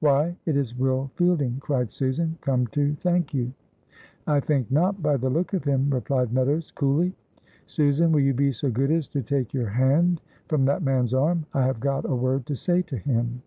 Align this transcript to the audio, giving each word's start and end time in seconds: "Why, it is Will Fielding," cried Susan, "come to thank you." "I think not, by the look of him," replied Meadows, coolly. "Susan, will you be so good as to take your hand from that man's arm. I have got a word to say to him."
"Why, 0.00 0.36
it 0.46 0.56
is 0.56 0.76
Will 0.76 1.12
Fielding," 1.14 1.58
cried 1.60 1.92
Susan, 1.92 2.36
"come 2.40 2.66
to 2.74 2.96
thank 2.96 3.32
you." 3.32 3.52
"I 4.26 4.40
think 4.40 4.68
not, 4.68 5.00
by 5.00 5.16
the 5.16 5.30
look 5.30 5.52
of 5.52 5.62
him," 5.62 5.90
replied 5.90 6.32
Meadows, 6.32 6.72
coolly. 6.72 7.14
"Susan, 7.66 8.10
will 8.10 8.18
you 8.18 8.34
be 8.34 8.50
so 8.50 8.68
good 8.68 8.90
as 8.90 9.06
to 9.06 9.22
take 9.22 9.54
your 9.54 9.68
hand 9.68 10.22
from 10.48 10.64
that 10.64 10.82
man's 10.82 11.14
arm. 11.14 11.46
I 11.54 11.62
have 11.66 11.78
got 11.78 12.04
a 12.04 12.16
word 12.16 12.46
to 12.46 12.56
say 12.56 12.82
to 12.82 12.96
him." 12.96 13.42